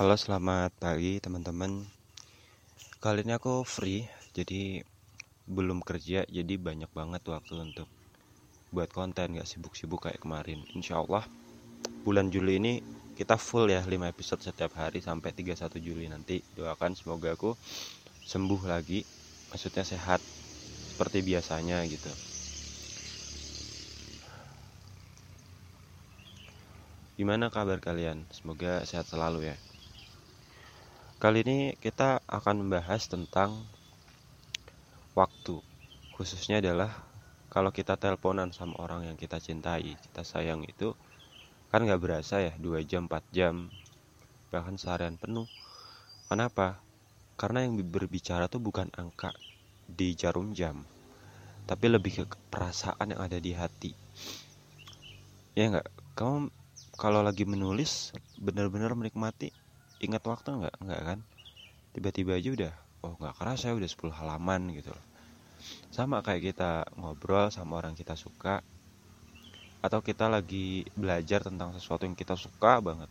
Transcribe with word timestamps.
Halo, 0.00 0.16
selamat 0.16 0.80
pagi 0.80 1.20
teman-teman. 1.20 1.84
Kali 3.04 3.20
ini 3.20 3.36
aku 3.36 3.68
free, 3.68 4.08
jadi 4.32 4.80
belum 5.44 5.84
kerja, 5.84 6.24
jadi 6.24 6.56
banyak 6.56 6.88
banget 6.88 7.20
waktu 7.28 7.60
untuk 7.60 7.84
buat 8.72 8.88
konten, 8.96 9.36
gak 9.36 9.44
sibuk-sibuk 9.44 10.08
kayak 10.08 10.24
kemarin. 10.24 10.64
Insya 10.72 11.04
Allah 11.04 11.28
bulan 12.00 12.32
Juli 12.32 12.56
ini 12.56 12.80
kita 13.12 13.36
full 13.36 13.68
ya 13.68 13.84
5 13.84 14.08
episode 14.08 14.40
setiap 14.40 14.72
hari 14.80 15.04
sampai 15.04 15.36
31 15.36 15.76
Juli 15.84 16.08
nanti. 16.08 16.40
Doakan 16.56 16.96
semoga 16.96 17.36
aku 17.36 17.52
sembuh 18.24 18.72
lagi, 18.72 19.04
maksudnya 19.52 19.84
sehat 19.84 20.24
seperti 20.96 21.20
biasanya 21.20 21.84
gitu. 21.84 22.08
Gimana 27.20 27.52
kabar 27.52 27.84
kalian? 27.84 28.24
Semoga 28.32 28.80
sehat 28.88 29.04
selalu 29.04 29.52
ya. 29.52 29.60
Kali 31.20 31.44
ini 31.44 31.76
kita 31.76 32.24
akan 32.24 32.64
membahas 32.64 33.04
tentang 33.04 33.52
waktu. 35.12 35.60
Khususnya 36.16 36.64
adalah 36.64 36.88
kalau 37.52 37.68
kita 37.68 38.00
teleponan 38.00 38.56
sama 38.56 38.80
orang 38.80 39.04
yang 39.04 39.20
kita 39.20 39.36
cintai, 39.36 40.00
kita 40.00 40.24
sayang 40.24 40.64
itu 40.64 40.96
kan 41.68 41.84
nggak 41.84 42.00
berasa 42.00 42.40
ya 42.40 42.56
2 42.56 42.80
jam, 42.88 43.04
4 43.04 43.20
jam, 43.36 43.68
bahkan 44.48 44.80
seharian 44.80 45.20
penuh. 45.20 45.44
Kenapa? 46.32 46.80
Karena 47.36 47.68
yang 47.68 47.76
berbicara 47.84 48.48
tuh 48.48 48.64
bukan 48.64 48.88
angka 48.96 49.36
di 49.84 50.16
jarum 50.16 50.56
jam, 50.56 50.88
tapi 51.68 51.92
lebih 51.92 52.24
ke 52.24 52.36
perasaan 52.48 53.12
yang 53.12 53.20
ada 53.20 53.36
di 53.36 53.52
hati. 53.52 53.92
Ya 55.52 55.68
nggak? 55.68 56.16
Kamu 56.16 56.48
kalau 56.96 57.20
lagi 57.20 57.44
menulis 57.44 58.16
benar-benar 58.40 58.96
menikmati 58.96 59.52
ingat 60.06 60.22
waktu 60.30 60.48
nggak? 60.60 60.74
Nggak 60.84 61.02
kan? 61.08 61.18
Tiba-tiba 61.94 62.32
aja 62.38 62.50
udah 62.56 62.74
oh 63.06 63.14
nggak 63.20 63.34
kerasa 63.38 63.66
udah 63.78 63.88
10 63.94 64.14
halaman 64.20 64.62
gitu 64.78 64.90
loh. 64.96 65.04
Sama 65.96 66.16
kayak 66.26 66.42
kita 66.54 66.72
ngobrol 67.00 67.46
sama 67.56 67.72
orang 67.80 67.94
kita 68.00 68.14
suka 68.24 68.54
atau 69.80 70.00
kita 70.04 70.28
lagi 70.28 70.84
belajar 70.92 71.40
tentang 71.48 71.70
sesuatu 71.76 72.04
yang 72.04 72.16
kita 72.16 72.36
suka 72.36 72.72
banget. 72.84 73.10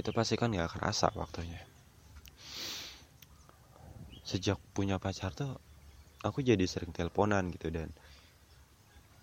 Itu 0.00 0.10
pasti 0.16 0.34
kan 0.40 0.50
nggak 0.54 0.72
kerasa 0.78 1.08
waktunya. 1.20 1.60
Sejak 4.22 4.58
punya 4.76 4.96
pacar 5.02 5.34
tuh 5.34 5.52
aku 6.22 6.40
jadi 6.40 6.64
sering 6.66 6.92
teleponan 6.94 7.50
gitu 7.54 7.68
dan 7.74 7.90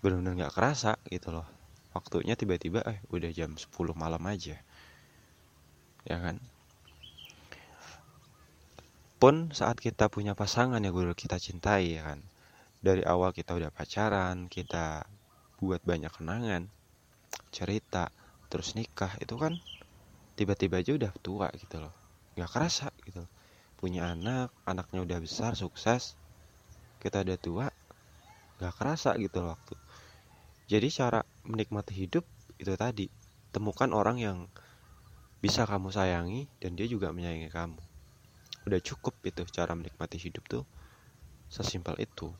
benar-benar 0.00 0.32
nggak 0.36 0.54
kerasa 0.56 0.92
gitu 1.12 1.28
loh 1.36 1.59
waktunya 2.00 2.32
tiba-tiba 2.40 2.80
eh 2.88 2.98
udah 3.12 3.28
jam 3.28 3.52
10 3.60 3.92
malam 3.92 4.24
aja. 4.24 4.56
Ya 6.08 6.16
kan? 6.16 6.40
Pun 9.20 9.52
saat 9.52 9.76
kita 9.76 10.08
punya 10.08 10.32
pasangan 10.32 10.80
yang 10.80 10.96
udah 10.96 11.12
kita 11.12 11.36
cintai 11.36 12.00
ya 12.00 12.02
kan? 12.08 12.24
Dari 12.80 13.04
awal 13.04 13.36
kita 13.36 13.52
udah 13.52 13.68
pacaran 13.68 14.48
kita 14.48 15.04
buat 15.60 15.84
banyak 15.84 16.08
kenangan 16.16 16.72
cerita 17.52 18.08
terus 18.48 18.72
nikah 18.72 19.12
itu 19.20 19.36
kan 19.36 19.60
tiba-tiba 20.40 20.80
aja 20.80 20.96
udah 20.96 21.12
tua 21.20 21.52
gitu 21.60 21.76
loh. 21.84 21.92
Nggak 22.32 22.50
kerasa 22.50 22.88
gitu 23.04 23.28
loh. 23.28 23.32
punya 23.80 24.12
anak 24.12 24.52
anaknya 24.68 25.00
udah 25.08 25.18
besar 25.24 25.56
sukses 25.56 26.20
kita 27.00 27.24
udah 27.24 27.38
tua 27.40 27.66
nggak 28.56 28.74
kerasa 28.76 29.16
gitu 29.20 29.44
loh 29.44 29.52
waktu. 29.52 29.76
Jadi 30.68 30.88
cara 30.92 31.20
menikmati 31.50 31.92
hidup 31.92 32.22
itu 32.56 32.72
tadi. 32.78 33.10
Temukan 33.50 33.90
orang 33.90 34.22
yang 34.22 34.38
bisa 35.42 35.66
kamu 35.66 35.90
sayangi 35.90 36.46
dan 36.62 36.78
dia 36.78 36.86
juga 36.86 37.10
menyayangi 37.10 37.50
kamu. 37.50 37.80
Udah 38.70 38.80
cukup 38.80 39.18
itu 39.26 39.42
cara 39.50 39.74
menikmati 39.74 40.16
hidup 40.20 40.46
tuh 40.46 40.64
sesimpel 41.50 41.98
itu. 41.98 42.30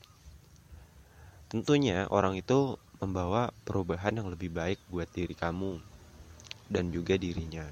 Tentunya 1.51 2.07
orang 2.15 2.39
itu 2.39 2.79
membawa 3.03 3.51
perubahan 3.67 4.15
yang 4.15 4.31
lebih 4.31 4.55
baik 4.55 4.79
buat 4.87 5.11
diri 5.11 5.35
kamu 5.35 5.83
dan 6.71 6.95
juga 6.95 7.19
dirinya. 7.19 7.67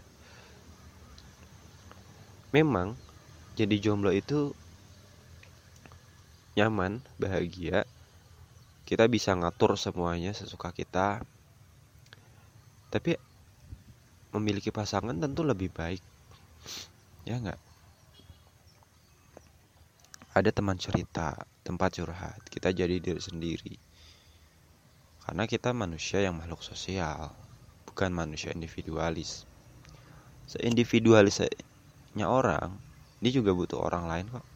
Memang 2.50 2.98
jadi 3.54 3.78
jomblo 3.78 4.10
itu 4.10 4.50
nyaman 6.58 7.04
bahagia 7.22 7.86
kita 8.88 9.04
bisa 9.04 9.36
ngatur 9.36 9.76
semuanya 9.76 10.32
sesuka 10.32 10.72
kita. 10.72 11.20
Tapi 12.88 13.20
memiliki 14.32 14.72
pasangan 14.72 15.12
tentu 15.12 15.44
lebih 15.44 15.68
baik. 15.68 16.00
Ya 17.28 17.36
nggak? 17.36 17.60
Ada 20.32 20.56
teman 20.56 20.80
cerita 20.80 21.36
tempat 21.60 22.00
curhat 22.00 22.40
kita 22.48 22.72
jadi 22.72 22.96
diri 22.96 23.20
sendiri. 23.20 23.76
Karena 25.20 25.44
kita 25.44 25.76
manusia 25.76 26.24
yang 26.24 26.40
makhluk 26.40 26.64
sosial 26.64 27.28
bukan 27.84 28.08
manusia 28.08 28.56
individualis. 28.56 29.44
Seindividualisnya 30.48 32.24
orang 32.24 32.72
dia 33.20 33.36
juga 33.36 33.52
butuh 33.52 33.84
orang 33.84 34.08
lain 34.08 34.32
kok. 34.32 34.46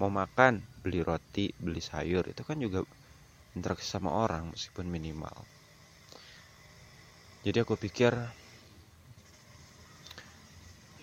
Mau 0.00 0.08
makan 0.08 0.64
beli 0.80 1.04
roti 1.04 1.52
beli 1.60 1.84
sayur 1.84 2.24
itu 2.24 2.40
kan 2.40 2.56
juga 2.56 2.88
interaksi 3.54 3.86
sama 3.86 4.10
orang 4.10 4.50
meskipun 4.50 4.86
minimal. 4.90 5.34
Jadi 7.46 7.58
aku 7.62 7.78
pikir 7.78 8.14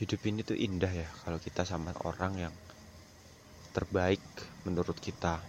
hidup 0.01 0.21
ini 0.25 0.41
tuh 0.41 0.57
indah 0.57 0.89
ya 0.89 1.09
kalau 1.23 1.37
kita 1.37 1.61
sama 1.61 1.93
orang 2.03 2.49
yang 2.49 2.53
terbaik 3.71 4.19
menurut 4.67 4.97
kita. 4.99 5.39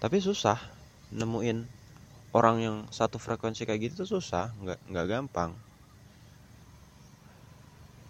Tapi 0.00 0.16
susah 0.18 0.56
nemuin 1.12 1.68
orang 2.32 2.56
yang 2.62 2.76
satu 2.88 3.20
frekuensi 3.20 3.68
kayak 3.68 3.90
gitu 3.90 3.94
tuh 4.02 4.18
susah 4.18 4.50
nggak 4.58 4.78
nggak 4.90 5.06
gampang. 5.06 5.52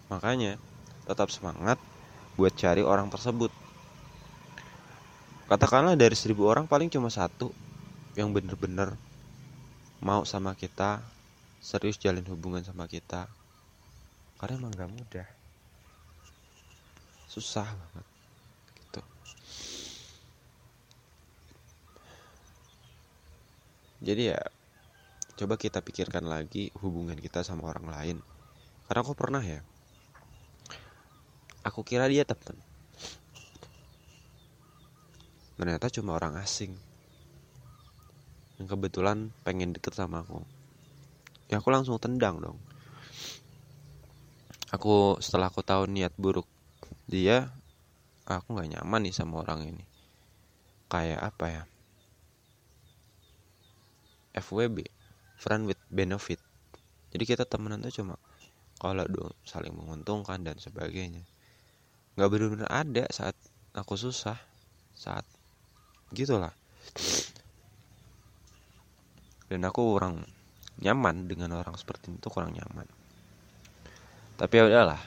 Makanya 0.07 0.55
tetap 1.03 1.27
semangat 1.27 1.75
buat 2.39 2.55
cari 2.55 2.79
orang 2.81 3.11
tersebut 3.11 3.51
katakanlah 5.51 5.99
dari 5.99 6.15
seribu 6.15 6.47
orang 6.47 6.63
paling 6.63 6.87
cuma 6.87 7.11
satu 7.11 7.51
yang 8.15 8.31
bener-bener 8.31 8.95
mau 9.99 10.23
sama 10.23 10.55
kita 10.55 11.03
serius 11.59 11.99
jalin 11.99 12.23
hubungan 12.31 12.63
sama 12.63 12.87
kita. 12.87 13.27
Karena 14.39 14.63
emang 14.63 14.71
gak 14.71 14.87
mudah. 14.87 15.27
Susah 17.27 17.67
banget 17.67 18.07
gitu. 18.79 19.01
Jadi 24.07 24.31
ya 24.31 24.39
coba 25.35 25.59
kita 25.59 25.83
pikirkan 25.83 26.31
lagi 26.31 26.71
hubungan 26.79 27.19
kita 27.19 27.43
sama 27.43 27.67
orang 27.67 27.91
lain. 27.91 28.17
Karena 28.87 29.03
aku 29.03 29.13
pernah 29.19 29.43
ya 29.43 29.59
aku 31.61 31.83
kira 31.83 32.07
dia 32.07 32.23
temen 32.23 32.70
ternyata 35.61 35.93
cuma 35.93 36.17
orang 36.17 36.41
asing. 36.41 36.73
Yang 38.57 38.73
kebetulan 38.73 39.29
pengen 39.45 39.77
deket 39.77 39.93
sama 39.93 40.25
aku. 40.25 40.41
Ya 41.53 41.61
aku 41.61 41.69
langsung 41.69 42.01
tendang 42.01 42.41
dong. 42.41 42.57
Aku 44.73 45.21
setelah 45.21 45.53
aku 45.53 45.61
tahu 45.61 45.85
niat 45.85 46.17
buruk 46.17 46.49
dia 47.05 47.53
aku 48.25 48.57
nggak 48.57 48.73
nyaman 48.73 49.05
nih 49.05 49.13
sama 49.13 49.45
orang 49.45 49.69
ini. 49.69 49.85
Kayak 50.89 51.29
apa 51.29 51.45
ya? 51.45 51.63
FWB 54.33 54.89
friend 55.37 55.69
with 55.69 55.77
benefit. 55.93 56.41
Jadi 57.13 57.23
kita 57.29 57.45
temenan 57.45 57.85
tuh 57.85 58.01
cuma 58.01 58.17
kalau 58.81 59.05
dong 59.05 59.29
saling 59.45 59.77
menguntungkan 59.77 60.41
dan 60.41 60.57
sebagainya. 60.57 61.21
Nggak 62.17 62.29
benar-benar 62.33 62.69
ada 62.73 63.05
saat 63.13 63.37
aku 63.77 63.93
susah 63.93 64.41
saat 64.97 65.21
gitulah. 66.11 66.51
Dan 69.51 69.67
aku 69.67 69.95
kurang 69.95 70.23
nyaman 70.79 71.27
dengan 71.27 71.59
orang 71.59 71.75
seperti 71.75 72.11
itu 72.15 72.27
kurang 72.31 72.55
nyaman. 72.55 72.87
Tapi 74.39 74.53
ya 74.55 74.67
udahlah 74.67 75.01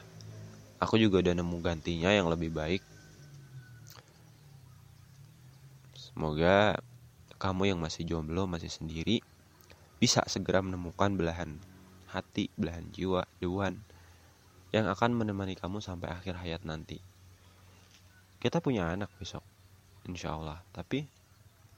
aku 0.80 1.00
juga 1.00 1.24
udah 1.24 1.34
nemu 1.36 1.56
gantinya 1.64 2.12
yang 2.12 2.28
lebih 2.28 2.52
baik. 2.52 2.82
Semoga 5.96 6.78
kamu 7.40 7.74
yang 7.74 7.80
masih 7.80 8.04
jomblo 8.04 8.46
masih 8.46 8.70
sendiri 8.70 9.20
bisa 9.98 10.22
segera 10.28 10.60
menemukan 10.60 11.12
belahan 11.16 11.58
hati 12.12 12.52
belahan 12.54 12.86
jiwa 12.94 13.26
dewan 13.42 13.80
yang 14.70 14.86
akan 14.86 15.16
menemani 15.16 15.58
kamu 15.58 15.82
sampai 15.82 16.12
akhir 16.12 16.38
hayat 16.38 16.62
nanti. 16.62 17.02
Kita 18.38 18.60
punya 18.60 18.92
anak 18.92 19.10
besok 19.18 19.42
insya 20.08 20.36
Allah. 20.36 20.60
Tapi 20.72 21.04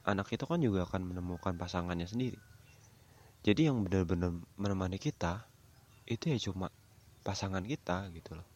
anak 0.06 0.30
itu 0.30 0.44
kan 0.46 0.62
juga 0.62 0.86
akan 0.86 1.14
menemukan 1.14 1.54
pasangannya 1.58 2.06
sendiri. 2.06 2.38
Jadi 3.46 3.70
yang 3.70 3.86
benar-benar 3.86 4.34
menemani 4.58 4.98
kita 4.98 5.46
itu 6.06 6.30
ya 6.34 6.38
cuma 6.50 6.70
pasangan 7.22 7.62
kita 7.62 8.10
gitu 8.14 8.38
loh. 8.38 8.46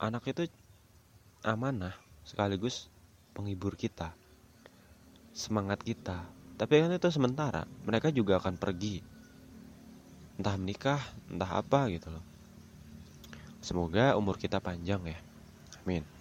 Anak 0.00 0.28
itu 0.28 0.48
amanah 1.44 1.96
sekaligus 2.24 2.88
penghibur 3.32 3.76
kita 3.76 4.12
semangat 5.36 5.84
kita. 5.84 6.24
Tapi 6.56 6.80
kan 6.80 6.92
itu 6.92 7.08
sementara 7.12 7.68
mereka 7.84 8.08
juga 8.08 8.40
akan 8.40 8.56
pergi. 8.56 9.04
Entah 10.36 10.56
menikah 10.56 11.00
entah 11.28 11.60
apa 11.60 11.88
gitu 11.92 12.12
loh. 12.12 12.24
Semoga 13.60 14.16
umur 14.16 14.40
kita 14.40 14.60
panjang 14.60 15.04
ya. 15.04 15.20
Amin 15.84 16.15